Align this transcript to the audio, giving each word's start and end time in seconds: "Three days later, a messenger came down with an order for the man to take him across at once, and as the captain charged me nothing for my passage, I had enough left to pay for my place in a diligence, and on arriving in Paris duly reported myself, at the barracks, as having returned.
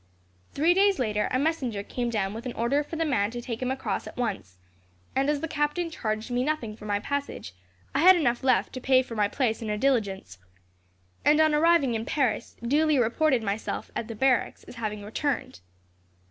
"Three 0.53 0.73
days 0.73 0.97
later, 0.97 1.27
a 1.29 1.37
messenger 1.37 1.83
came 1.83 2.09
down 2.09 2.33
with 2.33 2.47
an 2.47 2.53
order 2.53 2.83
for 2.83 2.95
the 2.95 3.05
man 3.05 3.29
to 3.29 3.39
take 3.39 3.61
him 3.61 3.69
across 3.69 4.07
at 4.07 4.17
once, 4.17 4.57
and 5.15 5.29
as 5.29 5.41
the 5.41 5.47
captain 5.47 5.91
charged 5.91 6.31
me 6.31 6.43
nothing 6.43 6.75
for 6.75 6.85
my 6.85 6.99
passage, 6.99 7.53
I 7.93 7.99
had 7.99 8.15
enough 8.15 8.43
left 8.43 8.73
to 8.73 8.81
pay 8.81 9.03
for 9.03 9.15
my 9.15 9.27
place 9.27 9.61
in 9.61 9.69
a 9.69 9.77
diligence, 9.77 10.39
and 11.23 11.39
on 11.39 11.53
arriving 11.53 11.93
in 11.93 12.05
Paris 12.05 12.55
duly 12.63 12.97
reported 12.97 13.43
myself, 13.43 13.91
at 13.95 14.07
the 14.07 14.15
barracks, 14.15 14.63
as 14.63 14.73
having 14.73 15.03
returned. 15.03 15.59